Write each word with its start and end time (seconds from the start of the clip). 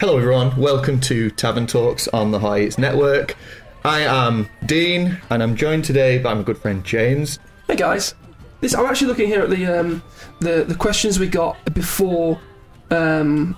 Hello, 0.00 0.16
everyone. 0.16 0.56
Welcome 0.56 0.98
to 1.02 1.30
Tavern 1.30 1.66
Talks 1.66 2.08
on 2.08 2.30
the 2.30 2.38
High 2.38 2.60
Heights 2.60 2.78
Network. 2.78 3.36
I 3.84 4.00
am 4.00 4.48
Dean, 4.66 5.18
and 5.30 5.42
I'm 5.42 5.54
joined 5.56 5.84
today 5.84 6.18
by 6.18 6.32
my 6.34 6.42
good 6.42 6.58
friend 6.58 6.82
James. 6.84 7.38
Hey 7.66 7.76
guys, 7.76 8.14
this 8.60 8.74
I'm 8.74 8.86
actually 8.86 9.08
looking 9.08 9.26
here 9.28 9.42
at 9.42 9.50
the 9.50 9.66
um, 9.66 10.02
the 10.40 10.64
the 10.64 10.74
questions 10.74 11.18
we 11.18 11.26
got 11.28 11.56
before 11.74 12.40
um, 12.90 13.56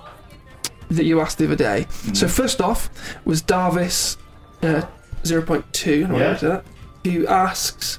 that 0.91 1.05
you 1.05 1.20
asked 1.20 1.38
the 1.38 1.45
other 1.45 1.56
day. 1.56 1.86
So 2.12 2.27
first 2.28 2.61
off 2.61 2.90
was 3.24 3.43
Darvis 3.43 4.16
uh, 4.62 4.82
0.2, 5.22 6.04
I 6.04 6.09
don't 6.09 6.18
Yeah. 6.18 6.32
that, 6.34 6.64
who 7.04 7.27
asks 7.27 7.98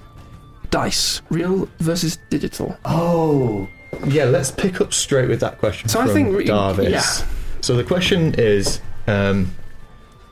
dice 0.70 1.21
real 1.30 1.68
versus 1.80 2.18
digital. 2.30 2.78
Oh, 2.86 3.68
yeah. 4.05 4.25
Let's 4.25 4.52
pick 4.52 4.82
up 4.82 4.94
straight 4.94 5.30
with 5.30 5.39
that 5.41 5.60
question 5.60 5.88
So 5.89 6.00
I 6.02 6.05
from 6.05 6.14
think 6.14 6.36
re- 6.36 6.46
Darvis. 6.46 6.89
yeah. 6.89 7.25
So 7.64 7.78
the 7.78 7.84
question 7.86 8.36
is, 8.38 8.82
um, 9.08 9.56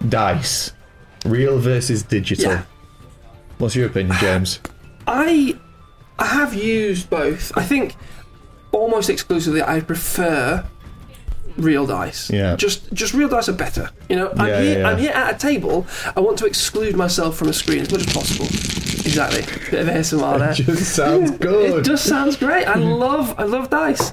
dice, 0.09 0.73
real 1.25 1.59
versus 1.59 2.03
digital. 2.03 2.51
Yeah. 2.51 2.63
What's 3.57 3.73
your 3.73 3.87
opinion, 3.87 4.17
James? 4.19 4.59
I 5.07 5.57
I 6.19 6.25
have 6.25 6.53
used 6.53 7.09
both. 7.09 7.57
I 7.57 7.63
think 7.63 7.95
almost 8.73 9.09
exclusively 9.09 9.61
I 9.63 9.79
prefer 9.79 10.65
real 11.55 11.85
dice. 11.85 12.29
Yeah. 12.29 12.57
Just 12.57 12.91
just 12.91 13.13
real 13.13 13.29
dice 13.29 13.47
are 13.47 13.53
better. 13.53 13.91
You 14.09 14.17
know, 14.17 14.33
I'm 14.35 14.47
Yeah, 14.47 14.61
here 14.61 14.79
yeah, 14.79 14.89
I'm 14.89 14.97
here 14.97 15.11
at 15.11 15.35
a 15.35 15.37
table. 15.37 15.87
I 16.17 16.19
want 16.19 16.37
to 16.39 16.45
exclude 16.45 16.97
myself 16.97 17.37
from 17.37 17.47
a 17.47 17.53
screen 17.53 17.79
as 17.79 17.91
much 17.93 18.01
as 18.07 18.13
possible. 18.13 18.47
Exactly. 19.05 19.43
Bit 19.71 19.87
of 19.87 19.95
ASMR 19.95 20.37
there. 20.37 20.53
Just 20.53 20.93
sounds 20.93 21.31
good. 21.39 21.79
It 21.79 21.85
just 21.85 22.03
sounds 22.03 22.35
great. 22.35 22.67
I 22.67 22.75
love 22.75 23.35
I 23.37 23.43
love 23.43 23.69
dice. 23.69 24.11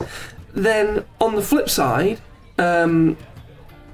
Then 0.54 1.04
on 1.20 1.34
the 1.34 1.42
flip 1.42 1.68
side, 1.68 2.20
um, 2.58 3.16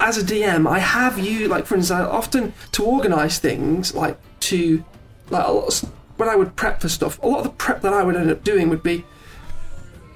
as 0.00 0.18
a 0.18 0.22
DM, 0.22 0.68
I 0.68 0.78
have 0.78 1.18
you 1.18 1.48
like 1.48 1.66
for 1.66 1.76
instance, 1.76 2.00
I 2.00 2.04
often 2.04 2.52
to 2.72 2.84
organise 2.84 3.38
things 3.38 3.94
like 3.94 4.18
to 4.40 4.84
like 5.30 5.46
a 5.46 5.52
lot 5.52 5.82
of, 5.82 5.90
when 6.16 6.28
I 6.28 6.36
would 6.36 6.56
prep 6.56 6.80
for 6.80 6.88
stuff. 6.88 7.22
A 7.22 7.26
lot 7.26 7.38
of 7.38 7.44
the 7.44 7.50
prep 7.50 7.82
that 7.82 7.92
I 7.92 8.02
would 8.02 8.16
end 8.16 8.30
up 8.30 8.44
doing 8.44 8.68
would 8.68 8.82
be 8.82 9.04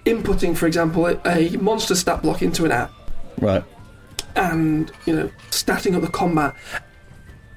inputting, 0.04 0.56
for 0.56 0.66
example, 0.66 1.06
a, 1.06 1.19
a 1.24 1.50
monster 1.58 1.94
stat 1.94 2.22
block 2.22 2.42
into 2.42 2.64
an 2.64 2.72
app 2.72 2.92
right. 3.41 3.64
and 4.36 4.91
you 5.06 5.14
know 5.14 5.30
statting 5.50 5.94
up 5.94 6.02
the 6.02 6.08
combat 6.08 6.54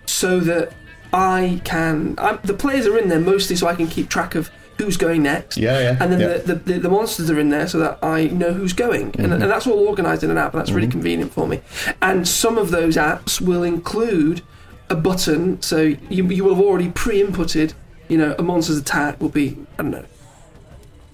so 0.06 0.39
that 0.39 0.73
I 1.14 1.62
can. 1.64 2.16
I'm, 2.17 2.39
the 2.44 2.53
players 2.53 2.88
are 2.88 2.97
in 2.97 3.09
there 3.09 3.19
mostly 3.19 3.56
so 3.56 3.67
I 3.67 3.75
can 3.75 3.88
keep 3.88 4.09
track 4.09 4.36
of 4.36 4.50
who's 4.86 4.98
going 4.98 5.24
next. 5.24 5.58
Yeah, 5.58 5.80
yeah. 5.80 5.98
And 6.00 6.12
then 6.12 6.20
yeah. 6.20 6.38
the, 6.38 6.56
the, 6.56 6.80
the, 6.80 6.90
monsters 6.90 7.30
are 7.30 7.40
in 7.40 7.50
there 7.50 7.68
so 7.68 7.80
that 7.80 8.00
I 8.04 8.26
know 8.28 8.54
who's 8.54 8.74
going. 8.74 9.04
And, 9.04 9.14
mm-hmm. 9.16 9.34
and 9.34 9.44
that's 9.44 9.68
all 9.68 9.88
organised 9.88 10.24
in 10.24 10.32
an 10.32 10.38
app, 10.38 10.54
and 10.54 10.60
that's 10.60 10.72
really 10.72 10.88
mm-hmm. 10.88 10.92
convenient 10.92 11.34
for 11.34 11.48
me. 11.48 11.62
And 12.02 12.28
some 12.28 12.58
of 12.58 12.72
those 12.72 12.98
apps 12.98 13.42
will 13.42 13.64
include 13.64 14.42
a 14.90 14.96
button, 14.96 15.62
so 15.62 15.82
you, 16.09 16.28
you 16.28 16.44
will 16.44 16.56
have 16.56 16.64
already 16.64 16.90
pre 16.90 17.22
inputted, 17.22 17.74
you 18.09 18.18
know, 18.18 18.36
a 18.38 18.44
monster's 18.44 18.78
attack 18.78 19.22
will 19.22 19.30
be, 19.30 19.58
I 19.80 19.84
don't 19.84 19.92
know, 19.92 20.06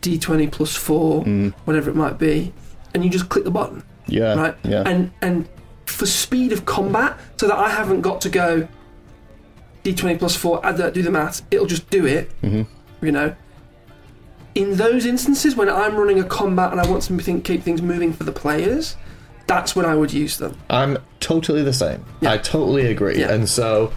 d20 0.02 0.52
plus 0.52 0.76
4, 0.76 1.22
mm-hmm. 1.22 1.50
whatever 1.66 1.90
it 1.90 1.96
might 1.96 2.18
be, 2.18 2.54
and 2.94 3.04
you 3.04 3.10
just 3.10 3.30
click 3.30 3.44
the 3.44 3.52
button 3.52 3.84
yeah. 4.08 4.34
right? 4.36 4.56
Yeah. 4.64 4.84
And 4.86 5.12
and 5.22 5.48
for 5.86 6.06
speed 6.06 6.52
of 6.52 6.66
combat, 6.66 7.18
so 7.38 7.48
that 7.48 7.58
I 7.58 7.70
haven't 7.70 8.02
got 8.02 8.22
to 8.22 8.30
go 8.30 8.68
d20 9.84 10.20
plus 10.20 10.36
four, 10.36 10.66
add 10.66 10.78
that, 10.78 10.94
do 10.94 11.02
the 11.02 11.12
math, 11.12 11.42
It'll 11.52 11.68
just 11.68 11.90
do 11.90 12.06
it. 12.06 12.30
Mm-hmm. 12.42 13.06
You 13.06 13.12
know. 13.12 13.36
In 14.58 14.76
those 14.76 15.06
instances, 15.06 15.56
when 15.56 15.70
I'm 15.70 15.96
running 15.96 16.20
a 16.20 16.24
combat 16.24 16.72
and 16.72 16.82
I 16.82 16.90
want 16.90 17.04
to 17.04 17.18
think, 17.20 17.46
keep 17.46 17.62
things 17.62 17.82
moving 17.82 18.12
for 18.12 18.24
the 18.24 18.32
players, 18.32 18.96
that's 19.46 19.76
when 19.76 19.86
I 19.86 19.96
would 19.96 20.12
use 20.12 20.38
them. 20.38 20.58
I'm 20.70 20.98
totally 21.20 21.64
the 21.64 21.74
same. 21.74 22.04
Yeah. 22.22 22.34
I 22.34 22.38
totally 22.38 22.88
agree. 22.88 23.20
Yeah. 23.20 23.32
And 23.32 23.48
so 23.48 23.94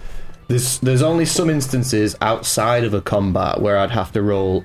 there's 0.48 0.78
there's 0.80 1.02
only 1.02 1.24
some 1.24 1.48
instances 1.48 2.14
outside 2.20 2.84
of 2.84 2.92
a 2.92 3.00
combat 3.00 3.60
where 3.60 3.78
I'd 3.78 3.90
have 3.90 4.12
to 4.12 4.22
roll 4.22 4.64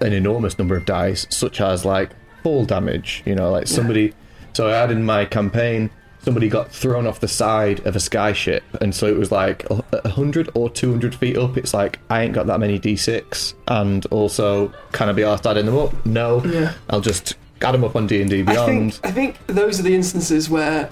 an 0.00 0.12
enormous 0.12 0.58
number 0.58 0.76
of 0.76 0.84
dice, 0.84 1.26
such 1.30 1.60
as 1.60 1.84
like 1.84 2.10
fall 2.42 2.64
damage. 2.64 3.22
You 3.24 3.34
know, 3.34 3.50
like 3.50 3.66
somebody. 3.66 4.12
So 4.52 4.68
I 4.68 4.72
had 4.72 4.90
in 4.90 5.04
my 5.04 5.24
campaign 5.24 5.90
somebody 6.22 6.48
got 6.48 6.70
thrown 6.70 7.06
off 7.06 7.20
the 7.20 7.28
side 7.28 7.84
of 7.86 7.96
a 7.96 7.98
skyship, 7.98 8.62
and 8.80 8.94
so 8.94 9.06
it 9.06 9.16
was 9.16 9.32
like 9.32 9.66
hundred 10.06 10.50
or 10.54 10.70
two 10.70 10.90
hundred 10.90 11.14
feet 11.14 11.36
up. 11.36 11.56
It's 11.56 11.74
like 11.74 11.98
I 12.08 12.22
ain't 12.22 12.32
got 12.32 12.46
that 12.46 12.60
many 12.60 12.78
d6, 12.78 13.54
and 13.68 14.06
also 14.06 14.72
can 14.92 15.08
I 15.08 15.12
be 15.12 15.24
asked 15.24 15.46
adding 15.46 15.66
them 15.66 15.78
up? 15.78 16.06
No. 16.06 16.44
Yeah. 16.44 16.74
I'll 16.88 17.00
just 17.00 17.34
add 17.62 17.72
them 17.72 17.84
up 17.84 17.96
on 17.96 18.06
D 18.06 18.20
and 18.20 18.30
D 18.30 18.42
Beyond. 18.42 18.94
think 18.94 19.06
I 19.06 19.10
think 19.10 19.46
those 19.46 19.80
are 19.80 19.82
the 19.82 19.94
instances 19.94 20.48
where 20.48 20.90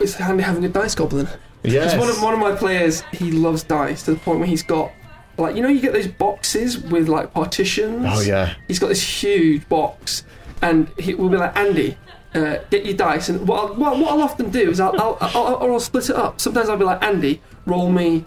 it's 0.00 0.14
handy 0.14 0.42
having 0.42 0.64
a 0.64 0.68
dice 0.68 0.94
goblin. 0.94 1.28
Yes. 1.62 1.94
Because 1.94 1.98
one 1.98 2.10
of 2.10 2.22
one 2.22 2.34
of 2.34 2.40
my 2.40 2.56
players, 2.58 3.02
he 3.12 3.30
loves 3.30 3.62
dice 3.62 4.04
to 4.04 4.14
the 4.14 4.20
point 4.20 4.40
where 4.40 4.48
he's 4.48 4.62
got 4.62 4.92
like 5.38 5.56
you 5.56 5.62
know 5.62 5.68
you 5.68 5.80
get 5.80 5.92
those 5.92 6.08
boxes 6.08 6.78
with 6.78 7.08
like 7.08 7.32
partitions. 7.32 8.06
Oh, 8.08 8.20
yeah. 8.20 8.54
He's 8.68 8.78
got 8.78 8.88
this 8.88 9.02
huge 9.02 9.68
box, 9.68 10.24
and 10.60 10.88
he 10.98 11.14
will 11.14 11.28
be 11.28 11.36
like 11.36 11.56
Andy. 11.56 11.96
Uh, 12.34 12.58
get 12.70 12.84
your 12.86 12.94
dice, 12.94 13.28
and 13.28 13.46
what 13.46 13.60
I'll, 13.60 13.74
what, 13.74 13.98
what 13.98 14.10
I'll 14.12 14.22
often 14.22 14.48
do 14.50 14.70
is 14.70 14.80
I'll, 14.80 14.98
I'll, 14.98 15.18
I'll, 15.20 15.46
I'll, 15.58 15.72
I'll 15.74 15.80
split 15.80 16.08
it 16.08 16.16
up. 16.16 16.40
Sometimes 16.40 16.70
I'll 16.70 16.78
be 16.78 16.84
like 16.84 17.02
Andy, 17.02 17.42
roll 17.66 17.90
me, 17.90 18.24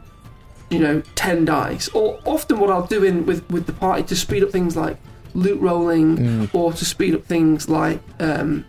you 0.70 0.78
know, 0.78 1.02
ten 1.16 1.44
dice. 1.46 1.88
Or 1.90 2.20
often 2.26 2.60
what 2.60 2.70
I'll 2.70 2.86
do 2.86 3.04
in 3.04 3.26
with 3.26 3.50
with 3.50 3.66
the 3.66 3.74
party 3.74 4.04
to 4.04 4.16
speed 4.16 4.44
up 4.44 4.52
things 4.52 4.76
like 4.78 4.98
loot 5.34 5.60
rolling, 5.60 6.48
or 6.54 6.72
to 6.74 6.86
speed 6.86 7.16
up 7.16 7.24
things 7.26 7.68
like 7.68 8.00
um, 8.20 8.64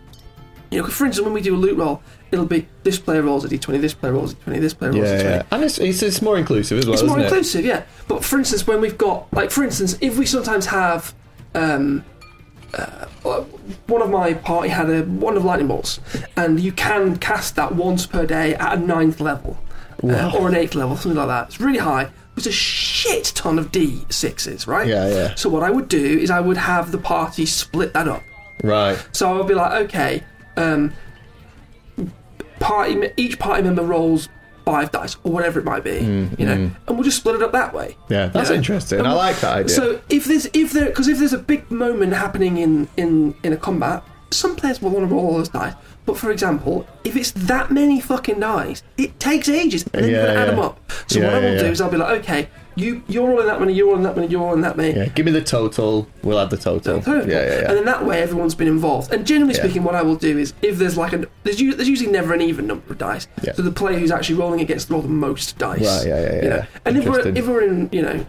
you 0.71 0.81
know, 0.81 0.87
for 0.87 1.05
instance, 1.05 1.23
when 1.23 1.33
we 1.33 1.41
do 1.41 1.55
a 1.55 1.57
loot 1.57 1.77
roll, 1.77 2.01
it'll 2.31 2.45
be 2.45 2.67
this 2.83 2.97
player 2.99 3.21
rolls 3.21 3.45
a 3.45 3.47
d20, 3.47 3.79
this 3.79 3.93
player 3.93 4.13
rolls 4.13 4.33
a 4.33 4.35
d20, 4.37 4.59
this 4.59 4.73
player 4.73 4.91
rolls 4.91 5.03
a 5.03 5.07
Yeah, 5.15 5.21
d20. 5.21 5.23
yeah. 5.23 5.43
And 5.51 5.63
it's, 5.63 5.77
it's, 5.77 6.01
it's 6.01 6.21
more 6.21 6.37
inclusive 6.37 6.79
as 6.79 6.85
well, 6.87 6.93
It's 6.95 7.03
more 7.03 7.19
it? 7.19 7.23
inclusive, 7.23 7.63
yeah. 7.63 7.83
But 8.09 8.25
for 8.25 8.37
instance, 8.37 8.67
when 8.67 8.81
we've 8.81 8.97
got, 8.97 9.31
like, 9.31 9.49
for 9.49 9.63
instance, 9.63 9.97
if 10.01 10.17
we 10.17 10.25
sometimes 10.25 10.65
have, 10.65 11.13
um, 11.55 12.03
uh, 12.73 13.05
wand 13.87 14.03
of 14.03 14.09
my 14.09 14.33
party 14.33 14.69
had 14.69 14.89
a 14.89 15.03
one 15.03 15.37
of 15.37 15.45
lightning 15.45 15.67
bolts, 15.67 15.99
and 16.35 16.59
you 16.59 16.71
can 16.71 17.17
cast 17.17 17.55
that 17.55 17.75
once 17.75 18.05
per 18.05 18.25
day 18.25 18.55
at 18.55 18.77
a 18.77 18.81
ninth 18.81 19.19
level, 19.19 19.57
uh, 20.03 20.31
or 20.37 20.47
an 20.47 20.55
eighth 20.55 20.75
level, 20.75 20.95
something 20.95 21.17
like 21.17 21.27
that. 21.27 21.47
It's 21.47 21.59
really 21.59 21.79
high. 21.79 22.09
It's 22.35 22.45
a 22.45 22.51
shit 22.51 23.31
ton 23.35 23.57
of 23.57 23.71
d6s, 23.71 24.67
right? 24.67 24.87
Yeah, 24.87 25.09
yeah. 25.09 25.35
So 25.35 25.49
what 25.49 25.63
I 25.63 25.71
would 25.71 25.89
do 25.89 26.19
is 26.19 26.29
I 26.29 26.39
would 26.39 26.57
have 26.57 26.91
the 26.91 26.99
party 26.99 27.45
split 27.45 27.93
that 27.93 28.07
up. 28.07 28.21
Right. 28.63 29.03
So 29.11 29.31
I 29.31 29.37
would 29.37 29.47
be 29.47 29.55
like, 29.55 29.71
okay, 29.85 30.23
um, 30.55 30.93
party 32.59 33.11
each 33.17 33.39
party 33.39 33.63
member 33.63 33.83
rolls 33.83 34.29
five 34.67 34.91
dice 34.91 35.13
or 35.23 35.31
whatever 35.35 35.59
it 35.61 35.65
might 35.71 35.83
be, 35.91 35.97
you 36.39 36.45
know, 36.49 36.57
and 36.87 36.91
we'll 36.95 37.03
just 37.11 37.17
split 37.21 37.35
it 37.35 37.41
up 37.47 37.53
that 37.53 37.71
way. 37.73 37.89
Mm, 38.07 38.11
Yeah, 38.15 38.25
that's 38.27 38.49
You 38.49 38.55
know? 38.55 38.59
interesting. 38.61 38.99
And 38.99 39.07
I 39.07 39.13
like 39.13 39.37
that 39.45 39.53
idea. 39.59 39.69
So 39.79 39.83
if 40.17 40.25
there's 40.29 40.45
if 40.53 40.67
there 40.75 40.87
because 40.91 41.07
if 41.13 41.17
there's 41.19 41.33
a 41.41 41.43
big 41.53 41.61
moment 41.71 42.11
happening 42.13 42.53
in 42.65 42.71
in 42.97 43.33
in 43.45 43.51
a 43.53 43.57
combat, 43.67 43.99
some 44.31 44.53
players 44.59 44.81
will 44.81 44.91
want 44.95 45.07
to 45.07 45.13
roll 45.15 45.25
all 45.27 45.37
those 45.37 45.49
dice. 45.49 45.73
But 46.07 46.17
for 46.17 46.29
example, 46.31 46.75
if 47.03 47.13
it's 47.15 47.31
that 47.51 47.71
many 47.71 47.97
fucking 48.01 48.39
dice, 48.41 48.83
it 48.97 49.11
takes 49.29 49.47
ages, 49.49 49.83
and 49.93 50.03
then 50.03 50.11
Yeah, 50.11 50.17
you've 50.17 50.27
got 50.27 50.33
to 50.33 50.39
add 50.43 50.49
them 50.49 50.59
up. 50.67 50.75
So 51.07 51.19
Yeah, 51.19 51.25
what 51.25 51.33
I 51.35 51.39
will 51.39 51.53
yeah, 51.53 51.59
do 51.59 51.65
yeah. 51.65 51.71
is 51.71 51.81
I'll 51.81 51.89
be 51.97 51.97
like, 51.97 52.19
okay, 52.21 52.41
you 52.77 53.03
you're 53.07 53.27
rolling 53.27 53.47
that 53.47 53.59
many, 53.59 53.73
you're 53.73 53.87
rolling 53.87 54.03
that 54.03 54.15
many, 54.15 54.27
you're 54.27 54.41
rolling 54.41 54.61
that 54.61 54.77
many. 54.77 54.95
yeah, 54.95 55.07
give 55.07 55.25
me 55.25 55.31
the 55.31 55.43
total. 55.43 56.07
We'll 56.23 56.39
add 56.39 56.49
the 56.49 56.57
total. 56.57 57.01
Total. 57.01 57.27
Yeah, 57.27 57.41
yeah, 57.43 57.47
yeah. 57.61 57.67
And 57.67 57.77
then 57.77 57.85
that 57.85 58.05
way, 58.05 58.21
everyone's 58.21 58.55
been 58.55 58.67
involved. 58.67 59.11
And 59.11 59.25
generally 59.25 59.53
Yeah. 59.55 59.61
speaking, 59.63 59.83
what 59.83 59.95
I 59.95 60.03
will 60.03 60.15
do 60.15 60.37
is, 60.37 60.53
if 60.61 60.77
there's 60.77 60.95
like 60.97 61.13
a, 61.13 61.25
there's, 61.43 61.57
there's 61.57 61.89
usually 61.89 62.11
never 62.11 62.33
an 62.33 62.41
even 62.41 62.67
number 62.67 62.91
of 62.93 62.97
dice. 62.97 63.27
Yeah. 63.43 63.53
So 63.53 63.63
the 63.63 63.71
player 63.71 63.97
who's 63.97 64.11
actually 64.11 64.35
rolling 64.35 64.59
it 64.59 64.67
gets 64.67 64.85
to 64.85 64.93
roll 64.93 65.01
the 65.01 65.07
most 65.09 65.57
dice. 65.57 65.81
Right, 65.81 66.07
yeah, 66.07 66.21
yeah, 66.21 66.35
yeah. 66.35 66.43
You 66.43 66.49
know? 66.49 66.65
And 66.85 66.97
if 66.97 67.05
we're, 67.05 67.27
if 67.27 67.47
we're 67.47 67.63
in, 67.63 67.89
you 67.91 68.01
know, 68.03 68.25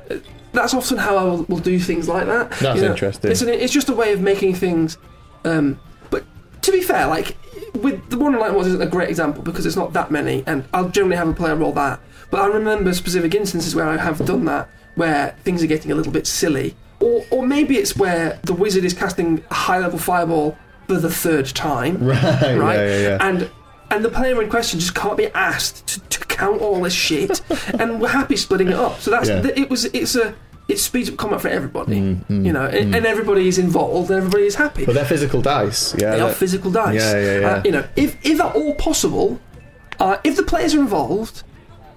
that's 0.53 0.72
often 0.72 0.97
how 0.97 1.16
I 1.16 1.25
will, 1.25 1.42
will 1.44 1.58
do 1.58 1.78
things 1.78 2.08
like 2.08 2.26
that. 2.26 2.50
That's 2.52 2.76
you 2.76 2.87
know? 2.87 2.93
interesting. 2.93 3.31
It's, 3.31 3.43
an, 3.43 3.50
it's 3.50 3.73
just 3.73 3.88
a 3.90 3.94
way 3.94 4.12
of 4.12 4.20
making 4.20 4.55
things. 4.55 4.96
Um, 5.44 5.78
but 6.11 6.25
to 6.62 6.73
be 6.73 6.81
fair, 6.81 7.06
like 7.06 7.37
with 7.78 8.10
the 8.10 8.19
one 8.19 8.38
light 8.38 8.52
ones 8.54 8.66
isn't 8.69 8.82
a 8.82 8.86
great 8.86 9.08
example 9.08 9.42
because 9.42 9.66
it's 9.66 9.76
not 9.76 9.92
that 9.94 10.10
many, 10.10 10.44
and 10.46 10.64
I'll 10.75 10.88
generally 10.88 11.16
have 11.16 11.28
a 11.28 11.32
player 11.34 11.56
roll 11.56 11.72
that. 11.72 12.00
But 12.30 12.40
I 12.42 12.46
remember 12.46 12.92
specific 12.92 13.34
instances 13.34 13.75
where 13.75 13.86
I 13.88 13.96
have 13.96 14.25
done 14.26 14.44
that, 14.46 14.69
where 14.96 15.34
things 15.44 15.62
are 15.62 15.66
getting 15.66 15.90
a 15.90 15.94
little 15.94 16.12
bit 16.12 16.26
silly, 16.26 16.76
or 17.00 17.25
or 17.30 17.46
maybe 17.46 17.76
it's 17.76 17.96
where 17.96 18.38
the 18.42 18.52
wizard 18.54 18.84
is 18.84 18.92
casting 18.94 19.42
a 19.50 19.54
high 19.54 19.78
level 19.78 19.98
fireball 19.98 20.56
for 20.86 20.94
the 20.94 21.10
third 21.10 21.46
time, 21.46 22.02
Right, 22.04 22.22
right? 22.56 22.76
yeah, 22.76 22.86
yeah, 22.86 22.98
yeah. 23.00 23.19
And 23.20 23.50
and 23.90 24.04
the 24.04 24.10
player 24.10 24.42
in 24.42 24.50
question 24.50 24.78
just 24.80 24.94
can't 24.94 25.16
be 25.16 25.28
asked 25.28 25.86
to, 25.86 26.00
to 26.00 26.26
count 26.26 26.60
all 26.60 26.82
this 26.82 26.92
shit, 26.92 27.40
and 27.80 28.00
we're 28.00 28.08
happy 28.08 28.36
splitting 28.36 28.69
it 28.69 28.75
up. 28.75 29.00
So 29.00 29.10
that's 29.10 29.28
it 29.28 29.70
was 29.70 29.86
it's 29.86 30.14
a 30.16 30.34
it 30.69 30.79
speeds 30.79 31.09
up 31.11 31.17
combat 31.17 31.41
for 31.41 31.49
everybody, 31.49 31.97
Mm, 32.00 32.44
you 32.47 32.53
know, 32.53 32.67
and, 32.67 32.94
and 32.94 33.06
everybody 33.06 33.49
is 33.49 33.59
involved 33.59 34.11
and 34.11 34.19
everybody 34.19 34.44
is 34.44 34.55
happy. 34.55 34.85
but 34.85 34.94
they're 34.94 35.05
physical 35.05 35.41
dice. 35.41 35.94
Yeah. 35.99 36.11
They 36.17 36.20
are 36.20 36.31
physical 36.32 36.70
dice. 36.70 37.00
Yeah, 37.03 37.19
yeah, 37.20 37.41
yeah. 37.41 37.49
Uh, 37.49 37.62
you 37.65 37.73
know, 37.73 37.85
if 37.97 38.17
if 38.25 38.41
at 38.41 38.55
all 38.55 38.75
possible, 38.75 39.41
uh, 39.99 40.17
if 40.25 40.37
the 40.37 40.43
players 40.43 40.75
are 40.75 40.81
involved, 40.81 41.43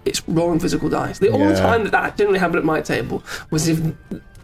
it's 0.06 0.22
rolling 0.28 0.60
physical 0.60 0.90
dice. 0.90 1.20
The 1.20 1.30
only 1.30 1.54
Yeah. 1.54 1.60
time 1.60 1.84
that 1.84 1.92
that 1.92 2.18
generally 2.18 2.40
happened 2.40 2.60
at 2.60 2.66
my 2.66 2.82
table 2.82 3.24
was 3.52 3.68
if 3.68 3.80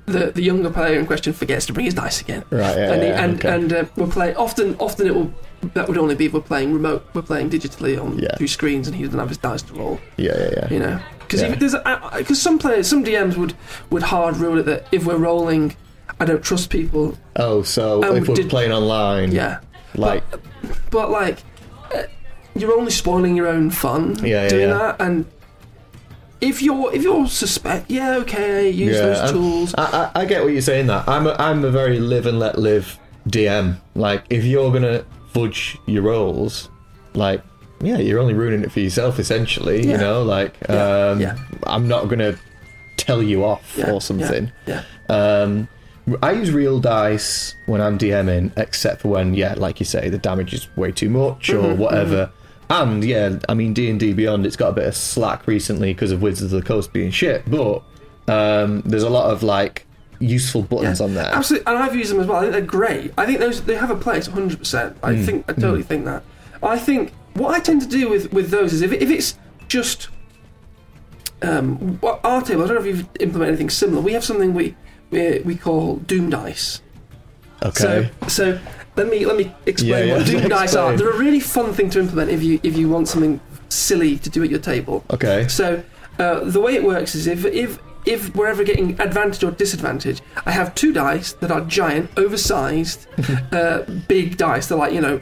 the 0.06 0.32
the 0.32 0.42
younger 0.44 0.70
player 0.70 1.00
in 1.00 1.06
question 1.06 1.34
forgets 1.34 1.66
to 1.68 1.74
bring 1.74 1.86
his 1.86 1.94
dice 1.94 2.20
again. 2.22 2.44
Right, 2.50 2.78
yeah, 2.78 2.92
and 2.94 3.02
he- 3.02 3.08
yeah, 3.10 3.24
and 3.24 3.34
okay. 3.40 3.56
and 3.56 3.74
uh, 3.74 3.86
we're 3.96 4.08
playing 4.08 4.36
often. 4.36 4.76
Often 4.80 5.08
it 5.08 5.16
will 5.16 5.32
that 5.74 5.88
would 5.88 5.98
only 5.98 6.16
be 6.16 6.26
if 6.26 6.34
we're 6.34 6.42
playing 6.42 6.74
remote. 6.74 7.02
We're 7.14 7.22
playing 7.24 7.50
digitally 7.50 7.98
on 8.02 8.20
Yeah. 8.20 8.36
two 8.38 8.48
screens, 8.48 8.88
and 8.88 8.96
he 8.96 9.04
doesn't 9.06 9.20
have 9.20 9.30
his 9.30 9.38
dice 9.38 9.62
to 9.64 9.74
roll. 9.74 10.00
yeah, 10.18 10.38
yeah, 10.38 10.50
yeah. 10.58 10.68
You 10.74 10.80
know, 10.80 11.00
because 11.28 11.42
Yeah. 11.42 11.56
there's 11.56 11.76
because 12.18 12.42
some 12.42 12.58
players, 12.58 12.88
some 12.88 13.04
DMs 13.04 13.36
would 13.38 13.54
would 13.90 14.04
hard 14.04 14.38
rule 14.38 14.58
it 14.60 14.66
that 14.66 14.88
if 14.92 15.06
we're 15.06 15.18
rolling, 15.18 15.76
I 16.20 16.26
don't 16.26 16.42
trust 16.44 16.70
people. 16.70 17.18
Oh, 17.36 17.64
so 17.64 18.04
Um, 18.04 18.18
if 18.18 18.28
we're 18.28 18.36
did- 18.36 18.50
playing 18.50 18.72
online, 18.72 19.32
Yeah, 19.32 19.60
like 19.96 20.24
but 20.90 21.12
like 21.12 21.38
uh, 21.94 22.04
you're 22.56 22.74
only 22.78 22.92
spoiling 22.92 23.36
your 23.36 23.48
own 23.48 23.70
fun 23.70 24.18
Yeah, 24.24 24.48
doing 24.48 24.70
yeah. 24.70 24.78
that 24.78 25.02
and. 25.02 25.26
If 26.40 26.62
you're 26.62 26.94
if 26.94 27.02
you're 27.02 27.28
suspect, 27.28 27.90
yeah, 27.90 28.18
okay, 28.18 28.70
use 28.70 28.96
Yeah, 28.96 29.02
those 29.08 29.20
and- 29.22 29.30
tools. 29.32 29.76
I, 29.76 30.12
I, 30.16 30.22
I 30.22 30.26
get 30.26 30.44
what 30.44 30.54
you're 30.54 30.62
saying. 30.62 30.86
That 30.86 31.08
I'm 31.10 31.26
a, 31.26 31.36
I'm 31.40 31.66
a 31.66 31.72
very 31.72 32.00
live 32.00 32.28
and 32.28 32.38
let 32.40 32.60
live 32.60 33.00
DM. 33.28 33.78
Like 33.96 34.24
if 34.30 34.44
you're 34.46 34.72
gonna 34.72 35.04
fudge 35.34 35.80
your 35.88 36.04
rolls, 36.04 36.70
like 37.16 37.42
yeah, 37.82 37.98
you're 37.98 38.20
only 38.20 38.34
ruining 38.34 38.64
it 38.64 38.72
for 38.72 38.80
yourself 38.80 39.20
essentially. 39.20 39.86
Yeah. 39.86 39.92
You 39.94 39.98
know, 39.98 40.24
like 40.24 40.70
um, 40.70 41.22
yeah. 41.22 41.38
I'm 41.64 41.88
not 41.88 42.08
gonna 42.10 42.36
tell 42.98 43.22
you 43.22 43.44
off 43.46 43.78
or 43.88 44.02
something. 44.02 44.52
Yeah, 44.66 44.84
Um, 45.10 45.68
I 46.24 46.32
use 46.32 46.52
real 46.52 46.80
dice 46.80 47.56
when 47.66 47.82
I'm 47.82 47.98
DMing, 47.98 48.52
except 48.58 49.02
for 49.02 49.10
when, 49.10 49.34
yeah, 49.34 49.56
like 49.58 49.80
you 49.82 49.86
say, 49.86 50.10
the 50.10 50.18
damage 50.18 50.54
is 50.54 50.68
way 50.78 50.92
too 50.92 51.10
much 51.10 51.50
or 51.50 51.74
Mm-hmm, 51.74 51.82
whatever. 51.82 52.32
And 52.70 53.04
yeah, 53.04 53.40
I 53.48 53.54
mean 53.54 53.74
D 53.74 53.90
and 53.90 54.00
D 54.00 54.12
Beyond, 54.14 54.46
it's 54.46 54.56
got 54.58 54.70
a 54.70 54.74
bit 54.74 54.88
of 54.88 54.96
slack 54.96 55.48
recently 55.48 55.94
because 55.94 56.12
of 56.12 56.22
Wizards 56.22 56.52
of 56.54 56.62
the 56.62 56.68
Coast 56.68 56.92
being 56.94 57.12
shit, 57.12 57.44
but 57.50 57.84
um, 58.28 58.82
there's 58.82 59.04
a 59.04 59.10
lot 59.10 59.30
of 59.32 59.44
like 59.44 59.86
useful 60.20 60.64
buttons 60.64 61.00
Yeah, 61.00 61.06
on 61.06 61.14
there. 61.14 61.34
Absolutely, 61.34 61.68
and 61.68 61.78
I've 61.78 61.96
used 61.96 62.12
them 62.12 62.20
as 62.20 62.28
well. 62.28 62.38
I 62.38 62.42
think 62.42 62.52
they're 62.54 62.62
great. 62.62 63.14
I 63.18 63.26
think 63.26 63.40
those 63.40 63.62
they 63.64 63.76
have 63.76 63.90
a 63.92 63.96
place, 63.96 64.28
100. 64.28 64.60
percent 64.60 64.98
I 65.04 65.14
Mm, 65.14 65.26
think 65.26 65.46
I 65.48 65.54
totally 65.54 65.84
think 65.84 66.06
that. 66.06 66.24
I 66.64 66.78
think 66.78 67.14
what 67.38 67.54
I 67.54 67.60
tend 67.60 67.82
to 67.82 67.88
do 67.88 68.10
with 68.10 68.32
with 68.34 68.50
those 68.50 68.74
is 68.74 68.82
if 68.82 68.92
if 68.92 69.10
it's 69.10 69.38
just 69.68 70.10
um, 71.42 72.00
our 72.04 72.42
table. 72.42 72.64
I 72.64 72.68
don't 72.68 72.76
know 72.76 72.82
if 72.82 72.88
you've 72.88 73.08
implemented 73.20 73.54
anything 73.54 73.70
similar. 73.70 74.02
We 74.02 74.14
have 74.14 74.24
something 74.24 74.54
we 74.54 74.76
we, 75.12 75.40
we 75.40 75.56
call 75.56 75.98
Doom 75.98 76.30
dice. 76.30 76.82
Okay. 77.64 78.10
So 78.28 78.28
so 78.28 78.60
let 78.96 79.08
me 79.10 79.26
let 79.26 79.38
me 79.38 79.54
explain 79.66 80.08
Yeah, 80.08 80.18
what 80.18 80.28
yeah, 80.28 80.40
Doom 80.40 80.50
dice 80.58 80.76
are. 80.76 80.96
They're 80.96 81.12
a 81.12 81.18
really 81.18 81.40
fun 81.40 81.74
thing 81.74 81.90
to 81.92 82.00
implement 82.00 82.32
if 82.32 82.42
you 82.44 82.60
if 82.64 82.78
you 82.78 82.90
want 82.90 83.08
something 83.08 83.40
silly 83.70 84.18
to 84.18 84.30
do 84.30 84.44
at 84.44 84.50
your 84.50 84.60
table. 84.60 85.04
okay. 85.12 85.48
So 85.48 85.84
uh, 86.20 86.40
the 86.46 86.60
way 86.60 86.74
it 86.76 86.84
works 86.84 87.14
is 87.16 87.28
if 87.28 87.46
if 87.46 87.80
if 88.06 88.34
we're 88.36 88.48
ever 88.48 88.64
getting 88.64 89.00
advantage 89.02 89.44
or 89.44 89.52
disadvantage, 89.52 90.22
I 90.46 90.52
have 90.52 90.74
two 90.74 90.94
dice 90.94 91.34
that 91.34 91.52
are 91.52 91.62
giant, 91.62 92.10
oversized, 92.18 93.06
uh, 93.52 93.82
big 94.08 94.38
dice. 94.38 94.68
They're 94.68 94.78
like 94.78 94.94
you 94.94 95.02
know 95.02 95.22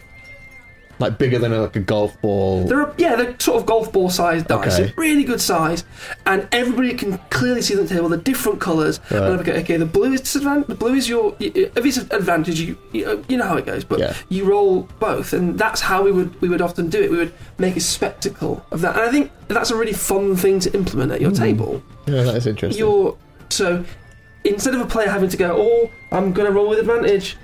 Like 0.98 1.18
bigger 1.18 1.40
than 1.40 1.52
like 1.60 1.76
a 1.76 1.82
golf 1.82 2.20
ball. 2.22 2.64
they're 2.66 2.82
a, 2.84 2.96
yeah 2.98 3.16
they're 3.18 3.38
sort 3.40 3.58
of 3.60 3.66
golf 3.66 3.92
ball 3.92 4.10
sized 4.10 4.48
dice, 4.48 4.74
Okay. 4.76 4.84
They're 4.86 4.94
really 4.98 5.24
good 5.26 5.42
size, 5.42 5.84
and 6.26 6.48
everybody 6.54 6.94
can 6.94 7.18
clearly 7.30 7.62
see 7.62 7.76
on 7.78 7.86
the 7.86 7.94
table 7.94 8.08
the 8.08 8.16
different 8.18 8.62
colours. 8.62 9.00
Right. 9.12 9.22
And 9.24 9.40
okay, 9.42 9.60
okay, 9.62 9.78
the 9.78 9.86
blue 9.86 10.14
is 10.14 10.22
disadvantage. 10.22 10.68
The 10.68 10.76
blue 10.76 10.94
is 10.94 11.10
your 11.10 11.36
if 11.40 11.86
it's 11.86 11.98
advantage, 11.98 12.60
you 12.62 12.78
you, 12.94 13.38
know 13.38 13.46
how 13.46 13.58
it 13.58 13.66
goes, 13.66 13.84
but 13.84 14.00
Yeah. 14.00 14.14
you 14.30 14.46
roll 14.46 14.88
both, 15.00 15.34
and 15.34 15.58
that's 15.60 15.82
how 15.82 16.02
we 16.04 16.12
would 16.14 16.40
we 16.42 16.48
would 16.48 16.62
often 16.62 16.90
do 16.90 17.02
it. 17.02 17.12
We 17.12 17.18
would 17.18 17.34
make 17.58 17.76
a 17.76 17.82
spectacle 17.82 18.66
of 18.72 18.80
that, 18.82 18.96
and 18.96 19.04
I 19.04 19.12
think 19.12 19.32
that's 19.50 19.72
a 19.72 19.76
really 19.76 19.94
fun 19.94 20.36
thing 20.38 20.60
to 20.62 20.74
implement 20.74 21.12
at 21.12 21.20
your 21.20 21.32
Hmm. 21.32 21.36
table. 21.36 21.84
yeah, 22.06 22.24
that 22.24 22.36
is 22.36 22.48
interesting. 22.48 22.80
You're 22.80 23.18
so 23.50 23.84
instead 24.46 24.76
of 24.76 24.80
a 24.82 24.86
player 24.86 25.10
having 25.10 25.28
to 25.30 25.38
go, 25.38 25.58
oh, 25.60 25.90
I'm 26.16 26.32
going 26.32 26.48
to 26.48 26.54
roll 26.54 26.70
with 26.70 26.80
advantage. 26.80 27.36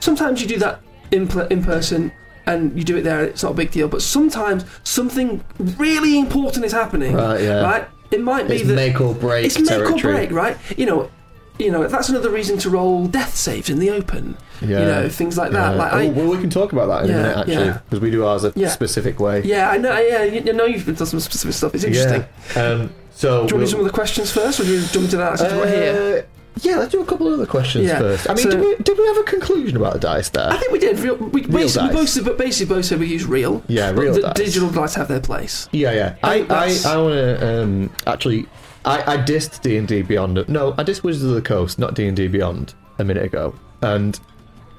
Sometimes 0.00 0.40
you 0.42 0.48
do 0.48 0.58
that 0.58 0.80
in 1.10 1.22
in 1.50 1.62
person 1.64 2.12
and 2.54 2.76
you 2.76 2.84
do 2.84 2.96
it 2.96 3.02
there. 3.02 3.24
It's 3.24 3.42
not 3.42 3.52
a 3.52 3.54
big 3.54 3.70
deal. 3.70 3.88
But 3.88 4.02
sometimes 4.02 4.64
something 4.84 5.42
really 5.58 6.18
important 6.18 6.64
is 6.64 6.72
happening. 6.72 7.14
Right, 7.14 7.40
yeah. 7.42 7.60
Right. 7.62 7.88
It 8.10 8.20
might 8.20 8.48
be 8.48 8.56
it's 8.56 8.66
that 8.68 8.74
make 8.74 9.00
or 9.00 9.14
break 9.14 9.46
it's 9.46 9.58
make 9.58 9.68
territory. 9.68 9.98
or 10.14 10.16
break. 10.16 10.30
Right. 10.30 10.56
You 10.78 10.86
know. 10.86 11.10
You 11.58 11.70
know 11.70 11.86
that's 11.86 12.08
another 12.08 12.30
reason 12.30 12.56
to 12.60 12.70
roll 12.70 13.06
death 13.06 13.36
saves 13.36 13.68
in 13.68 13.80
the 13.80 13.90
open. 13.90 14.34
Yeah. 14.62 14.68
You 14.68 14.84
know 14.86 15.08
things 15.10 15.36
like 15.36 15.52
that. 15.52 15.72
Yeah. 15.72 15.78
Like 15.78 15.92
oh, 15.92 15.98
I, 15.98 16.08
well, 16.08 16.30
we 16.30 16.38
can 16.38 16.48
talk 16.48 16.72
about 16.72 16.86
that 16.86 17.02
in 17.04 17.10
Yeah, 17.10 17.16
a 17.16 17.22
minute 17.22 17.36
actually, 17.38 17.80
because 17.84 18.00
we 18.00 18.10
do 18.10 18.24
ours 18.24 18.44
a 18.44 18.68
specific 18.70 19.20
way. 19.20 19.42
yeah, 19.44 19.68
I 19.68 19.76
know. 19.76 19.98
Yeah, 20.00 20.22
you, 20.24 20.40
you 20.40 20.52
know 20.54 20.64
you've 20.64 20.86
done 20.86 20.96
some 21.04 21.20
specific 21.20 21.52
stuff. 21.54 21.74
It's 21.74 21.84
interesting. 21.84 22.24
Um, 22.56 22.94
so 23.12 23.28
Do 23.28 23.34
you 23.34 23.38
want 23.40 23.48
to 23.50 23.54
we'll- 23.56 23.64
do 23.66 23.70
some 23.72 23.80
of 23.80 23.84
the 23.84 23.92
questions 23.92 24.32
first, 24.32 24.58
or 24.60 24.64
do 24.64 24.72
you 24.72 24.86
jump 24.86 25.04
into 25.04 25.18
that 25.18 25.38
since 25.38 25.52
we're 25.52 25.68
here? 25.68 26.26
Yeah, 26.64 26.76
let's 26.76 26.92
do 26.92 27.00
a 27.00 27.04
couple 27.06 27.26
of 27.26 27.34
other 27.34 27.46
questions 27.46 27.86
Yeah, 27.86 27.98
first. 27.98 28.28
I 28.28 28.34
mean, 28.34 28.44
so- 28.44 28.50
did, 28.50 28.60
we, 28.60 28.76
did 28.76 28.98
we 28.98 29.06
have 29.06 29.16
a 29.18 29.22
conclusion 29.24 29.76
about 29.76 29.94
the 29.94 29.98
dice 30.00 30.28
there? 30.30 30.48
I 30.50 30.56
think 30.58 30.72
we 30.72 30.78
did. 30.78 30.98
Real, 30.98 31.16
we, 31.16 31.42
Real 31.42 31.50
basically, 31.52 31.88
dice. 31.88 31.96
both, 31.96 32.08
said- 32.08 32.24
but 32.24 32.38
basically 32.38 32.74
both 32.76 32.84
said 32.84 33.00
we 33.00 33.06
use 33.06 33.24
real. 33.24 33.62
Yeah, 33.68 33.90
real 33.90 34.12
the 34.14 34.20
dice. 34.22 34.34
digital 34.34 34.70
dice 34.70 34.94
have 34.94 35.08
their 35.08 35.20
place. 35.20 35.68
Yeah, 35.72 35.92
yeah. 35.92 36.16
I 36.22 36.40
I, 36.40 36.46
I, 36.50 36.78
I 36.94 36.96
want 36.98 37.14
to 37.14 37.62
um, 37.62 37.90
actually. 38.06 38.46
I, 38.84 39.14
I 39.14 39.16
dissed 39.18 39.60
D 39.60 39.76
and 39.76 39.86
D 39.86 40.00
Beyond. 40.02 40.48
No, 40.48 40.72
I 40.78 40.84
dissed 40.84 41.02
Wizards 41.02 41.24
of 41.26 41.34
the 41.34 41.42
Coast, 41.42 41.78
not 41.78 41.94
D 41.94 42.06
and 42.08 42.16
D 42.16 42.28
Beyond, 42.28 42.72
a 42.98 43.04
minute 43.04 43.24
ago, 43.24 43.54
and 43.82 44.18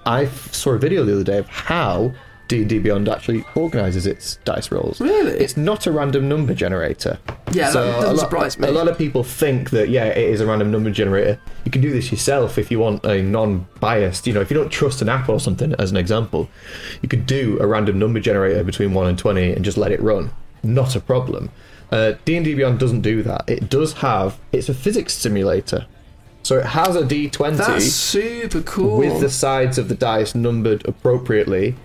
I 0.07 0.24
f- 0.25 0.51
saw 0.51 0.72
a 0.72 0.80
video 0.80 1.04
the 1.04 1.13
other 1.13 1.24
day 1.24 1.38
of 1.38 1.48
how 1.48 2.12
D 2.51 2.59
and 2.59 2.69
D 2.69 2.80
Beyond 2.80 3.07
actually 3.07 3.45
organises 3.56 4.06
its 4.06 4.36
dice 4.44 4.74
rolls. 4.74 5.00
Really? 5.00 5.31
It's 5.31 5.56
not 5.56 5.88
a 5.88 5.92
random 5.92 6.27
number 6.27 6.53
generator. 6.53 7.18
Yeah, 7.53 7.71
that 7.71 7.74
doesn't 7.74 8.03
a 8.03 8.07
lot, 8.12 8.19
surprise 8.19 8.59
me. 8.59 8.68
A 8.68 8.71
lot 8.74 8.89
of 8.89 8.98
people 8.98 9.24
think 9.24 9.69
that 9.69 9.88
yeah, 9.88 10.07
it 10.07 10.18
is 10.30 10.42
a 10.42 10.45
random 10.45 10.69
number 10.69 10.92
generator. 10.92 11.39
You 11.63 11.71
can 11.71 11.81
do 11.81 11.92
this 11.94 12.12
yourself 12.12 12.57
if 12.57 12.69
you 12.69 12.77
want 12.77 13.06
a 13.06 13.21
non-biased. 13.21 14.27
You 14.27 14.33
know, 14.33 14.42
if 14.42 14.51
you 14.51 14.57
don't 14.57 14.69
trust 14.69 15.01
an 15.01 15.07
app 15.07 15.30
or 15.30 15.39
something, 15.39 15.74
as 15.80 15.92
an 15.92 15.98
example, 15.98 16.50
you 17.01 17.07
could 17.07 17.25
do 17.25 17.57
a 17.62 17.65
random 17.65 17.98
number 17.98 18.19
generator 18.19 18.65
between 18.65 18.94
one 18.94 19.07
and 19.07 19.18
twenty 19.18 19.53
and 19.53 19.63
just 19.63 19.77
let 19.77 19.94
it 19.94 20.01
run. 20.01 20.31
Not 20.62 20.98
a 20.98 21.00
problem. 21.00 21.51
Uh, 21.89 22.15
D&D 22.25 22.53
Beyond 22.56 22.80
doesn't 22.80 23.01
do 23.01 23.24
that. 23.24 23.50
It 23.50 23.69
does 23.69 23.94
have. 23.94 24.38
It's 24.51 24.68
a 24.68 24.74
physics 24.74 25.13
simulator, 25.13 25.86
so 26.44 26.57
it 26.57 26.65
has 26.65 26.98
a 26.98 27.03
D20 27.03 27.56
That's 27.56 27.86
super 27.86 28.62
cool. 28.62 28.98
with 28.98 29.21
the 29.21 29.30
sides 29.30 29.77
of 29.77 29.88
the 29.88 29.95
dice 29.95 30.36
numbered 30.36 30.86
appropriately, 30.86 31.75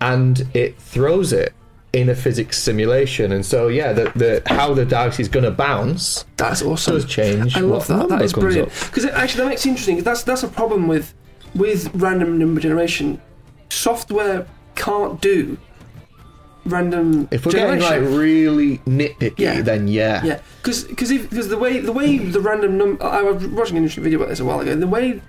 and 0.00 0.46
it 0.54 0.78
throws 0.80 1.32
it 1.32 1.52
in 1.92 2.08
a 2.08 2.14
physics 2.14 2.56
simulation. 2.62 3.32
And 3.32 3.44
so, 3.44 3.68
yeah, 3.68 3.92
the, 3.92 4.12
the 4.14 4.42
how 4.46 4.74
the 4.74 4.84
dice 4.84 5.18
is 5.18 5.28
going 5.28 5.44
to 5.44 5.50
bounce 5.50 6.24
That's 6.36 6.62
awesome. 6.62 6.94
does 6.94 7.04
change. 7.04 7.56
I 7.56 7.60
love 7.60 7.86
that. 7.88 8.08
That 8.08 8.20
number 8.20 8.32
brilliant. 8.40 8.68
Because 8.86 9.04
actually, 9.06 9.42
that 9.44 9.48
makes 9.50 9.66
it 9.66 9.70
interesting. 9.70 10.02
That's 10.02 10.22
that's 10.22 10.42
a 10.42 10.48
problem 10.48 10.86
with 10.88 11.14
with 11.54 11.90
random 11.94 12.38
number 12.38 12.60
generation. 12.60 13.20
Software 13.70 14.46
can't 14.76 15.20
do 15.20 15.58
random 16.64 17.28
If 17.30 17.46
we're 17.46 17.52
generation. 17.52 17.80
getting 17.88 18.04
like 18.10 18.18
really 18.20 18.78
nitpicky, 18.78 19.38
Yeah. 19.38 19.62
then 19.62 19.88
yeah, 19.88 20.24
Yeah, 20.24 20.40
because 20.62 20.84
because 20.84 21.08
the 21.48 21.56
way 21.58 21.80
the 21.80 21.92
way 21.92 22.18
the 22.18 22.40
random 22.40 22.78
number 22.78 23.04
I 23.04 23.22
was 23.22 23.46
watching 23.48 23.76
an 23.76 23.82
interesting 23.82 24.04
video 24.04 24.18
about 24.20 24.28
this 24.28 24.40
a 24.40 24.44
while 24.44 24.60
ago. 24.60 24.74
The 24.76 24.86
way 24.86 25.20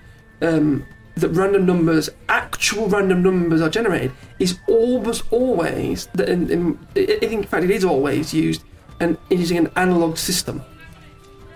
um, 0.42 0.86
that 1.16 1.30
random 1.30 1.66
numbers, 1.66 2.10
actual 2.30 2.88
random 2.88 3.22
numbers, 3.22 3.62
are 3.62 3.70
generated 3.70 4.12
is 4.40 4.60
almost 4.68 5.24
always. 5.32 6.08
In, 6.18 6.50
in, 6.50 6.80
I 6.96 7.20
I 7.22 7.28
think 7.28 7.44
in 7.44 7.44
fact 7.44 7.64
it 7.64 7.72
is 7.72 7.84
always 7.84 8.34
used 8.34 8.64
and 9.00 9.18
using 9.30 9.58
an 9.58 9.72
analog 9.76 10.18
system. 10.18 10.64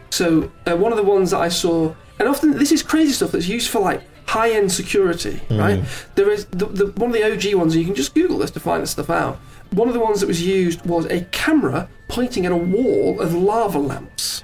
So 0.10 0.52
uh, 0.66 0.76
one 0.76 0.92
of 0.92 0.98
the 0.98 1.04
ones 1.04 1.32
that 1.32 1.40
I 1.40 1.50
saw, 1.50 1.94
and 2.20 2.28
often 2.28 2.58
this 2.58 2.72
is 2.72 2.82
crazy 2.84 3.14
stuff 3.14 3.32
that's 3.32 3.48
used 3.48 3.70
for 3.70 3.80
like 3.80 4.02
high-end 4.28 4.72
security, 4.72 5.40
right? 5.52 5.84
There 6.16 6.30
is 6.30 6.46
the, 6.46 6.66
the, 6.66 6.86
one 7.00 7.12
of 7.12 7.14
the 7.14 7.24
OG 7.32 7.56
ones. 7.56 7.76
You 7.76 7.86
can 7.86 7.96
just 7.96 8.16
Google 8.16 8.40
this 8.40 8.52
to 8.52 8.60
find 8.60 8.82
this 8.82 8.92
stuff 8.92 9.10
out. 9.10 9.38
One 9.72 9.88
of 9.88 9.94
the 9.94 10.00
ones 10.00 10.20
that 10.22 10.28
was 10.28 10.42
used 10.42 10.86
was 10.86 11.06
a 11.06 11.22
camera 11.26 11.90
pointing 12.08 12.46
at 12.46 12.52
a 12.52 12.58
wall 12.58 13.20
of 13.22 13.34
lava 13.34 13.80
lamps, 13.80 14.44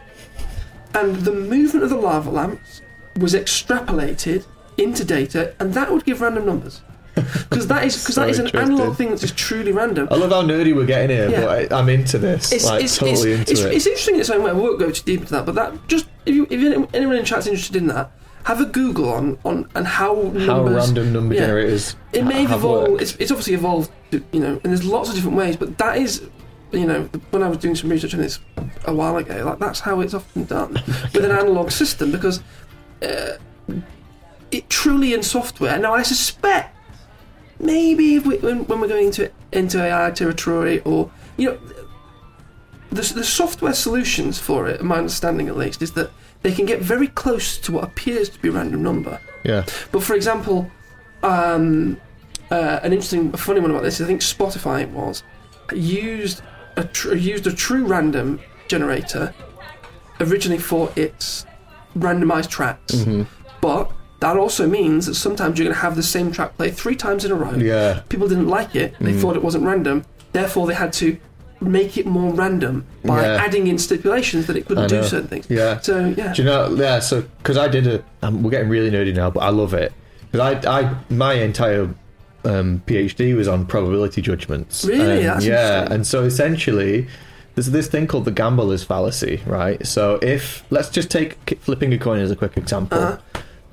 and 0.94 1.16
the 1.18 1.32
movement 1.32 1.84
of 1.84 1.90
the 1.90 1.98
lava 1.98 2.30
lamps 2.30 2.82
was 3.18 3.34
extrapolated 3.34 4.46
into 4.78 5.04
data, 5.04 5.54
and 5.60 5.74
that 5.74 5.92
would 5.92 6.06
give 6.06 6.22
random 6.22 6.46
numbers. 6.46 6.82
Because 7.50 7.68
that 7.68 7.84
is 7.84 7.98
because 8.02 8.16
So 8.16 8.22
that 8.22 8.30
is 8.30 8.40
an 8.40 8.48
analog 8.56 8.96
thing 8.96 9.10
that's 9.10 9.22
just 9.22 9.36
truly 9.36 9.74
random. 9.74 10.08
I 10.10 10.16
love 10.16 10.32
how 10.32 10.42
nerdy 10.44 10.74
we're 10.74 10.86
getting 10.86 11.10
here, 11.10 11.30
Yeah. 11.30 11.42
but 11.42 11.72
I, 11.74 11.78
I'm 11.80 11.90
into 11.90 12.18
this. 12.18 12.54
It's, 12.54 12.66
like 12.66 12.84
it's, 12.84 12.98
totally 12.98 13.34
it's, 13.34 13.52
into 13.52 13.52
it's, 13.52 13.62
it. 13.62 13.74
it's 13.74 13.86
interesting 13.86 14.16
in 14.16 14.22
its 14.22 14.30
own 14.30 14.44
way. 14.44 14.54
We 14.54 14.62
won't 14.62 14.80
go 14.80 14.90
too 14.92 15.04
deep 15.04 15.20
into 15.20 15.34
that, 15.34 15.46
but 15.46 15.56
that 15.56 15.88
just 15.90 16.08
if 16.26 16.34
you 16.34 16.48
if 16.50 16.94
anyone 16.96 17.18
in 17.18 17.26
chat's 17.26 17.48
interested 17.48 17.76
in 17.76 17.88
that, 17.88 18.12
have 18.44 18.62
a 18.62 18.66
Google 18.66 19.10
on 19.10 19.38
on 19.44 19.70
and 19.76 19.86
how 19.86 20.14
numbers. 20.16 20.46
how 20.46 20.64
random 20.64 21.14
number 21.14 21.36
yeah. 21.36 21.42
generators 21.42 21.96
It 22.14 22.24
may 22.24 22.34
ha- 22.34 22.40
have 22.42 22.50
have 22.52 22.60
evolved. 22.60 23.02
It's, 23.02 23.16
it's 23.18 23.32
obviously 23.32 23.54
evolved, 23.56 23.92
you 24.12 24.40
know, 24.40 24.54
and 24.54 24.64
there's 24.64 24.86
lots 24.86 25.10
of 25.10 25.16
different 25.16 25.38
ways. 25.38 25.58
But 25.58 25.78
that 25.80 25.98
is, 25.98 26.22
you 26.72 26.86
know, 26.86 27.10
when 27.32 27.44
I 27.44 27.50
was 27.50 27.58
doing 27.58 27.76
some 27.76 27.90
research 27.90 28.14
on 28.14 28.22
this 28.22 28.40
a 28.86 28.94
while 28.94 29.18
ago, 29.18 29.44
like 29.44 29.60
that's 29.60 29.82
how 29.82 30.00
it's 30.00 30.14
often 30.14 30.46
done 30.46 30.74
with 31.14 31.26
an 31.26 31.32
analog 31.32 31.72
system 31.72 32.12
because 32.12 32.42
uh, 33.04 33.34
it 34.52 34.70
truly 34.70 35.14
in 35.14 35.24
software. 35.24 35.78
Now 35.80 35.94
I 35.94 36.04
suspect 36.04 36.76
maybe 37.60 38.16
if 38.16 38.26
we, 38.26 38.38
when, 38.40 38.66
when 38.68 38.80
we're 38.82 38.88
going 38.88 39.08
into 39.08 39.32
into 39.52 39.82
AI 39.84 40.12
territory 40.12 40.80
or 40.82 41.12
you 41.38 41.50
know. 41.52 41.60
The, 42.90 43.14
the 43.14 43.24
software 43.24 43.72
solutions 43.74 44.38
for 44.38 44.68
it, 44.68 44.84
my 44.84 44.98
understanding 44.98 45.48
at 45.48 45.56
least, 45.56 45.82
is 45.82 45.94
that 45.94 46.12
they 46.42 46.52
can 46.52 46.66
get 46.66 46.82
very 46.82 47.08
close 47.08 47.58
to 47.60 47.72
what 47.72 47.86
appears 47.86 48.28
to 48.28 48.40
be 48.40 48.50
a 48.50 48.52
random 48.52 48.84
number. 48.84 49.18
Yeah. 49.46 49.64
But 49.94 50.04
for 50.04 50.14
example, 50.14 50.70
um, 51.24 51.96
uh, 52.52 52.82
an 52.84 52.92
interesting, 52.92 53.32
a 53.34 53.38
funny 53.38 53.62
one 53.62 53.72
about 53.72 53.84
this, 53.84 54.02
I 54.02 54.06
think 54.06 54.20
Spotify 54.20 54.82
it 54.82 54.90
was 54.90 55.24
used 55.72 56.42
a 56.76 56.84
tr- 56.84 57.16
used 57.16 57.48
a 57.48 57.54
true 57.54 57.86
random 57.86 58.42
generator 58.68 59.34
originally 60.20 60.60
for 60.62 60.92
its 60.98 61.46
randomized 61.98 62.50
tracks, 62.50 62.94
Mm-hmm. 62.96 63.24
but 63.62 63.90
that 64.22 64.38
also 64.38 64.66
means 64.68 65.06
that 65.08 65.16
sometimes 65.16 65.60
you're 65.60 65.66
going 65.66 65.76
to 65.76 65.82
have 65.82 65.96
the 65.96 66.04
same 66.04 66.32
track 66.32 66.56
play 66.58 66.72
three 66.72 66.96
times 66.96 67.26
in 67.26 67.32
a 67.32 67.36
row. 67.36 67.54
Yeah. 67.56 68.02
People 68.10 68.28
didn't 68.28 68.48
like 68.48 68.76
it; 68.76 68.96
they 69.00 69.12
Mm. 69.14 69.20
thought 69.22 69.36
it 69.36 69.44
wasn't 69.44 69.66
random. 69.66 70.06
Therefore, 70.32 70.66
they 70.68 70.74
had 70.76 70.94
to 70.94 71.18
make 71.60 71.96
it 71.98 72.08
more 72.08 72.34
random 72.34 72.86
by 73.06 73.22
Yeah. 73.22 73.44
adding 73.46 73.68
in 73.68 73.78
stipulations 73.78 74.48
that 74.48 74.56
it 74.58 74.66
couldn't 74.68 74.88
do 74.90 75.04
certain 75.04 75.28
things. 75.28 75.46
Yeah. 75.50 75.80
So 75.82 76.14
yeah, 76.18 76.34
Do 76.34 76.42
you 76.42 76.48
know? 76.48 76.74
Yeah. 76.76 77.00
So 77.00 77.24
because 77.40 77.58
I 77.58 77.68
did 77.68 77.86
a, 77.86 78.04
um, 78.24 78.42
we're 78.42 78.50
getting 78.52 78.70
really 78.70 78.90
nerdy 78.90 79.14
now, 79.14 79.30
but 79.30 79.42
I 79.42 79.50
love 79.50 79.74
it 79.76 79.92
because 80.32 80.66
I, 80.66 80.80
I, 80.80 80.96
my 81.10 81.34
entire 81.34 81.90
um, 82.46 82.82
PhD 82.88 83.36
was 83.36 83.48
on 83.48 83.66
probability 83.68 84.22
judgments. 84.24 84.84
Really? 84.86 85.24
That's 85.24 85.46
yeah. 85.46 85.88
And 85.94 86.08
so 86.08 86.24
essentially, 86.24 87.06
there's 87.54 87.70
this 87.70 87.88
thing 87.88 88.08
called 88.08 88.26
the 88.26 88.32
gambler's 88.32 88.84
fallacy, 88.84 89.42
right? 89.46 89.86
So 89.86 90.18
if 90.24 90.64
let's 90.72 90.90
just 90.90 91.12
take 91.12 91.38
flipping 91.62 91.94
a 91.94 92.00
coin 92.00 92.20
as 92.20 92.32
a 92.32 92.36
quick 92.36 92.58
example. 92.58 92.98
Uh-huh. 92.98 93.18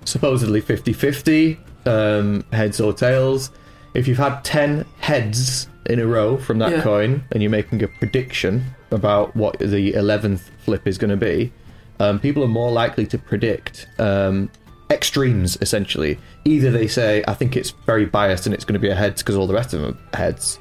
Supposedly 0.04 0.62
50-50, 0.62 1.58
um, 1.86 2.44
heads 2.52 2.80
or 2.80 2.92
tails. 2.92 3.50
If 3.94 4.06
you've 4.08 4.18
had 4.18 4.42
ten 4.44 4.84
heads 5.00 5.68
in 5.86 5.98
a 5.98 6.06
row 6.06 6.36
from 6.36 6.58
that 6.60 6.70
Yeah. 6.72 6.82
coin, 6.82 7.24
and 7.32 7.42
you're 7.42 7.50
making 7.50 7.82
a 7.82 7.88
prediction 7.88 8.64
about 8.90 9.34
what 9.36 9.58
the 9.58 9.94
eleventh 9.94 10.50
flip 10.64 10.86
is 10.86 10.98
going 10.98 11.10
to 11.10 11.16
be, 11.16 11.52
um, 12.00 12.18
people 12.20 12.42
are 12.44 12.48
more 12.48 12.70
likely 12.70 13.06
to 13.06 13.18
predict 13.18 13.86
um, 13.98 14.50
extremes. 14.90 15.58
Essentially, 15.60 16.18
either 16.44 16.70
they 16.70 16.86
say, 16.86 17.24
"I 17.26 17.34
think 17.34 17.56
it's 17.56 17.70
very 17.86 18.04
biased 18.06 18.46
and 18.46 18.54
it's 18.54 18.64
going 18.64 18.74
to 18.74 18.78
be 18.80 18.88
a 18.90 18.94
heads 18.94 19.22
because 19.22 19.36
all 19.36 19.46
the 19.46 19.54
rest 19.54 19.72
of 19.74 19.80
them 19.80 19.98
are 20.12 20.16
heads," 20.18 20.58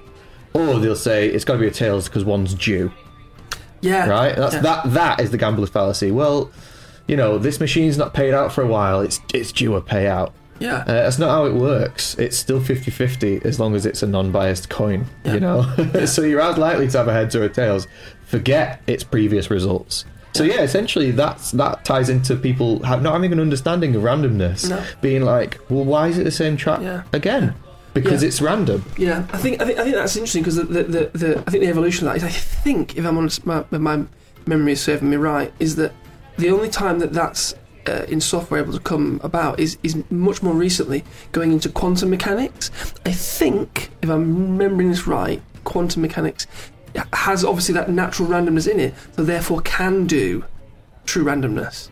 or 0.54 0.80
they'll 0.80 0.96
say 0.96 1.28
it's 1.28 1.46
got 1.46 1.54
to 1.54 1.60
be 1.60 1.68
a 1.68 1.72
tails 1.72 2.08
because 2.10 2.26
one's 2.26 2.54
due. 2.54 2.92
yeah, 3.82 4.08
Right? 4.08 4.36
That's 4.36 4.56
yeah. 4.56 4.62
that. 4.62 4.94
That 4.94 5.20
is 5.20 5.32
the 5.32 5.38
gambler's 5.38 5.70
fallacy. 5.70 6.12
Well, 6.12 6.50
you 7.08 7.16
know, 7.16 7.38
this 7.38 7.60
machine's 7.60 7.98
not 7.98 8.14
paid 8.14 8.34
out 8.34 8.52
for 8.52 8.62
a 8.62 8.68
while. 8.68 9.00
It's 9.02 9.20
it's 9.34 9.52
due 9.52 9.76
a 9.76 9.82
payout. 9.82 10.32
Yeah, 10.60 10.78
Uh, 10.88 10.94
that's 10.94 11.20
not 11.20 11.30
how 11.30 11.46
it 11.46 11.54
works. 11.54 12.16
It's 12.16 12.36
still 12.36 12.60
50 12.60 12.90
50 12.90 13.42
as 13.46 13.60
long 13.60 13.76
as 13.76 13.86
it's 13.86 14.02
a 14.02 14.08
non 14.08 14.32
biased 14.32 14.70
coin, 14.70 15.06
Yeah. 15.24 15.34
you 15.36 15.40
know? 15.40 16.06
so 16.06 16.24
you're 16.24 16.42
as 16.42 16.58
likely 16.58 16.88
to 16.88 16.98
have 16.98 17.08
a 17.08 17.14
heads 17.14 17.36
or 17.36 17.44
a 17.44 17.50
tails. 17.50 17.88
Forget 18.26 18.82
its 18.88 19.04
previous 19.04 19.50
results. 19.52 20.06
So 20.34 20.44
yeah, 20.44 20.62
essentially 20.62 21.12
that's 21.12 21.52
that 21.52 21.86
ties 21.86 22.10
into 22.10 22.36
people 22.36 22.84
have, 22.84 23.02
not 23.04 23.14
having 23.14 23.32
an 23.34 23.40
understanding 23.40 23.96
of 23.96 24.02
randomness, 24.04 24.70
No. 24.70 24.84
being 25.02 25.24
like, 25.24 25.60
well, 25.70 25.84
why 25.86 26.08
is 26.10 26.18
it 26.18 26.24
the 26.24 26.32
same 26.32 26.58
track 26.58 26.82
Yeah. 26.82 27.04
again? 27.14 27.54
Because 27.94 28.22
Yeah. 28.24 28.28
it's 28.28 28.42
random. 28.42 28.84
Yeah, 28.98 29.26
I 29.34 29.38
think 29.38 29.62
I 29.62 29.66
think 29.66 29.80
I 29.80 29.84
think 29.84 29.96
that's 29.96 30.16
interesting 30.16 30.42
because 30.44 30.56
the, 30.56 30.64
the, 30.64 30.84
the, 30.84 31.10
the 31.18 31.44
I 31.48 31.52
think 31.52 31.64
the 31.64 31.70
evolution 31.70 32.08
of 32.08 32.14
that 32.14 32.18
is 32.18 32.24
I 32.24 32.30
think 32.30 32.98
if 32.98 33.06
I'm 33.06 33.18
honest, 33.18 33.46
my, 33.46 33.64
my 33.72 34.04
memory 34.48 34.74
is 34.74 34.82
serving 34.82 35.10
me 35.10 35.18
right, 35.18 35.52
is 35.60 35.76
that 35.78 35.92
the 36.38 36.50
only 36.50 36.70
time 36.70 37.00
that 37.00 37.14
that's 37.14 37.56
uh, 37.88 38.06
in 38.10 38.20
software 38.20 38.62
able 38.62 38.74
to 38.74 38.80
come 38.80 39.20
about 39.24 39.60
is 39.60 39.78
is 39.84 40.04
much 40.10 40.44
more 40.44 40.54
recently 40.54 41.04
going 41.32 41.52
into 41.52 41.70
quantum 41.70 42.10
mechanics. 42.10 42.70
I 43.06 43.12
think 43.12 43.90
if 44.02 44.10
I'm 44.10 44.52
remembering 44.58 44.90
this 44.90 45.08
right, 45.08 45.42
quantum 45.64 46.02
mechanics 46.02 46.48
has 47.14 47.46
obviously 47.46 47.74
that 47.76 47.90
natural 47.90 48.28
randomness 48.28 48.68
in 48.68 48.80
it, 48.80 48.94
so 49.16 49.24
therefore 49.24 49.62
can 49.62 50.06
do 50.08 50.44
true 51.06 51.24
randomness. 51.24 51.90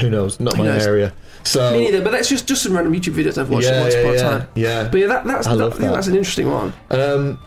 Who 0.00 0.08
knows? 0.10 0.40
Not 0.40 0.56
Who 0.56 0.64
my 0.64 0.70
knows? 0.70 0.86
area. 0.86 1.12
So 1.44 1.72
Me 1.72 1.84
neither, 1.84 2.02
but 2.02 2.12
that's 2.12 2.28
just 2.28 2.46
just 2.46 2.62
some 2.62 2.74
random 2.74 2.92
YouTube 2.92 3.14
videos 3.14 3.36
I've 3.36 3.50
watched 3.50 3.66
yeah, 3.66 3.80
once 3.80 3.94
yeah, 3.94 4.00
upon 4.00 4.12
a 4.12 4.16
yeah, 4.16 4.22
time. 4.22 4.48
yeah. 4.54 4.88
But 4.88 5.00
yeah, 5.00 5.06
that, 5.08 5.24
that's 5.24 5.46
I 5.46 5.50
that, 5.50 5.56
love 5.56 5.72
I 5.72 5.76
think 5.76 5.88
that. 5.88 5.94
that's 5.94 6.06
an 6.06 6.16
interesting 6.16 6.50
one. 6.50 6.72
Um, 6.90 7.38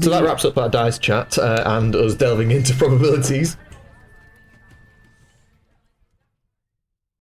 so 0.00 0.10
that 0.10 0.24
wraps 0.24 0.44
up 0.44 0.56
our 0.58 0.68
dice 0.68 0.98
chat 0.98 1.38
uh, 1.38 1.62
and 1.66 1.94
us 1.94 2.14
delving 2.14 2.50
into 2.50 2.74
probabilities. 2.74 3.56